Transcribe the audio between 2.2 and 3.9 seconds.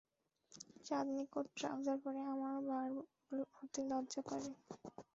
আমার বার হতে